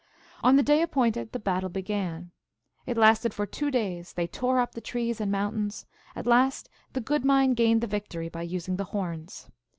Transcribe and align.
]On 0.43 0.55
the 0.55 0.63
day 0.63 0.81
appointed 0.81 1.31
the 1.31 1.37
battle 1.37 1.69
began; 1.69 2.31
it 2.87 2.97
lasted 2.97 3.35
for 3.35 3.45
two 3.45 3.69
days; 3.69 4.13
they 4.13 4.25
tore 4.25 4.59
lip 4.59 4.71
the 4.71 4.81
trees 4.81 5.21
and 5.21 5.31
mountains; 5.31 5.85
at 6.15 6.25
last 6.25 6.69
the 6.93 7.01
Good 7.01 7.23
Mind 7.23 7.55
gained 7.55 7.81
the 7.81 7.85
victory 7.85 8.27
by 8.27 8.41
using 8.41 8.77
the 8.77 8.85
horns. 8.97 9.51